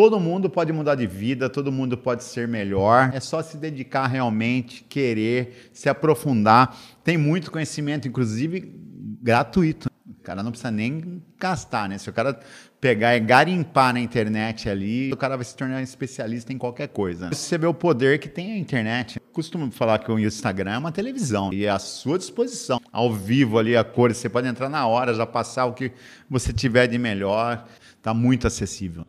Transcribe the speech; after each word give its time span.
Todo 0.00 0.18
mundo 0.18 0.48
pode 0.48 0.72
mudar 0.72 0.94
de 0.94 1.06
vida, 1.06 1.50
todo 1.50 1.70
mundo 1.70 1.94
pode 1.94 2.24
ser 2.24 2.48
melhor. 2.48 3.10
É 3.12 3.20
só 3.20 3.42
se 3.42 3.58
dedicar 3.58 4.06
realmente, 4.06 4.82
querer, 4.84 5.68
se 5.74 5.90
aprofundar. 5.90 6.74
Tem 7.04 7.18
muito 7.18 7.50
conhecimento, 7.50 8.08
inclusive 8.08 8.72
gratuito. 9.20 9.90
O 10.08 10.22
cara 10.22 10.42
não 10.42 10.52
precisa 10.52 10.70
nem 10.70 11.22
gastar, 11.38 11.86
né? 11.86 11.98
Se 11.98 12.08
o 12.08 12.14
cara 12.14 12.40
pegar 12.80 13.14
e 13.14 13.20
garimpar 13.20 13.92
na 13.92 14.00
internet 14.00 14.70
ali, 14.70 15.12
o 15.12 15.18
cara 15.18 15.36
vai 15.36 15.44
se 15.44 15.54
tornar 15.54 15.82
especialista 15.82 16.50
em 16.50 16.56
qualquer 16.56 16.88
coisa. 16.88 17.28
Você 17.28 17.58
vê 17.58 17.66
o 17.66 17.74
poder 17.74 18.18
que 18.18 18.28
tem 18.30 18.52
a 18.52 18.56
internet. 18.56 19.20
Costumo 19.34 19.70
falar 19.70 19.98
que 19.98 20.10
o 20.10 20.18
Instagram 20.18 20.72
é 20.72 20.78
uma 20.78 20.92
televisão 20.92 21.52
e 21.52 21.66
é 21.66 21.68
à 21.68 21.78
sua 21.78 22.16
disposição. 22.16 22.80
Ao 22.90 23.12
vivo 23.12 23.58
ali, 23.58 23.76
a 23.76 23.84
cor, 23.84 24.14
você 24.14 24.30
pode 24.30 24.48
entrar 24.48 24.70
na 24.70 24.86
hora, 24.86 25.12
já 25.12 25.26
passar 25.26 25.66
o 25.66 25.74
que 25.74 25.92
você 26.26 26.54
tiver 26.54 26.86
de 26.86 26.96
melhor. 26.96 27.66
Está 27.98 28.14
muito 28.14 28.46
acessível. 28.46 29.04